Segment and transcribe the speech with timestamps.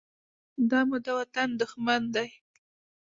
[0.69, 2.27] دا مو د وطن دښمن دى.